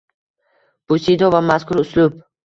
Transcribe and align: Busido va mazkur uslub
Busido 0.93 1.29
va 1.35 1.41
mazkur 1.49 1.81
uslub 1.83 2.17